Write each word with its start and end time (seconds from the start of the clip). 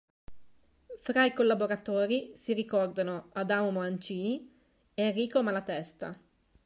Fra 1.03 1.25
i 1.25 1.31
collaboratori, 1.31 2.31
si 2.33 2.53
ricordano: 2.55 3.29
Adamo 3.33 3.69
Mancini, 3.69 4.51
Errico 4.95 5.43
Malatesta. 5.43 6.19